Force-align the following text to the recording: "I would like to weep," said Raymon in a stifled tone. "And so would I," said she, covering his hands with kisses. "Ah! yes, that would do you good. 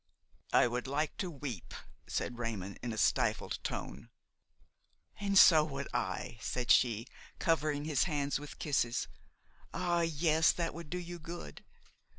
"I 0.51 0.67
would 0.67 0.87
like 0.87 1.15
to 1.17 1.29
weep," 1.29 1.75
said 2.07 2.39
Raymon 2.39 2.75
in 2.81 2.91
a 2.91 2.97
stifled 2.97 3.59
tone. 3.63 4.09
"And 5.19 5.37
so 5.37 5.63
would 5.63 5.87
I," 5.93 6.39
said 6.41 6.71
she, 6.71 7.05
covering 7.37 7.85
his 7.85 8.05
hands 8.05 8.39
with 8.39 8.57
kisses. 8.57 9.07
"Ah! 9.75 10.01
yes, 10.01 10.53
that 10.53 10.73
would 10.73 10.89
do 10.89 10.97
you 10.97 11.19
good. 11.19 11.63